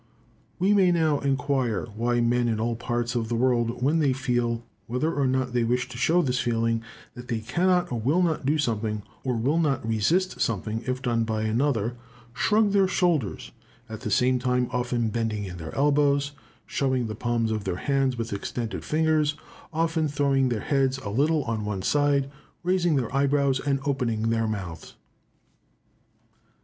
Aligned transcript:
We 0.57 0.73
may 0.73 0.91
now 0.91 1.19
inquire 1.19 1.85
why 1.95 2.21
men 2.21 2.47
in 2.47 2.59
all 2.59 2.75
parts 2.75 3.13
of 3.13 3.29
the 3.29 3.35
world 3.35 3.83
when 3.83 3.99
they 3.99 4.13
feel,—whether 4.13 5.13
or 5.13 5.27
not 5.27 5.53
they 5.53 5.63
wish 5.63 5.87
to 5.89 5.97
show 5.99 6.23
this 6.23 6.39
feeling,—that 6.39 7.27
they 7.27 7.37
cannot 7.37 7.91
or 7.91 7.99
will 8.01 8.23
not 8.23 8.43
do 8.43 8.57
something, 8.57 9.03
or 9.23 9.35
will 9.35 9.59
not 9.59 9.87
resist 9.87 10.41
something 10.41 10.81
if 10.87 11.03
done 11.03 11.23
by 11.23 11.43
another, 11.43 11.97
shrug 12.33 12.71
their 12.71 12.87
shoulders, 12.87 13.51
at 13.87 14.01
the 14.01 14.09
same 14.09 14.39
time 14.39 14.69
often 14.71 15.09
bending 15.09 15.43
in 15.45 15.57
their 15.57 15.75
elbows, 15.75 16.31
showing 16.65 17.05
the 17.05 17.13
palms 17.13 17.51
of 17.51 17.65
their 17.65 17.75
hands 17.75 18.17
with 18.17 18.33
extended 18.33 18.83
fingers, 18.83 19.35
often 19.71 20.07
throwing 20.07 20.49
their 20.49 20.61
heads 20.61 20.97
a 20.97 21.09
little 21.11 21.43
on 21.43 21.63
one 21.63 21.83
side, 21.83 22.31
raising 22.63 22.95
their 22.95 23.15
eyebrows, 23.15 23.59
and 23.59 23.79
opening 23.85 24.31
their 24.31 24.47
mouths. 24.47 24.95